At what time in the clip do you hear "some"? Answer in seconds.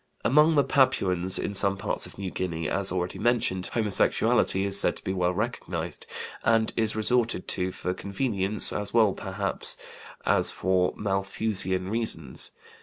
1.53-1.77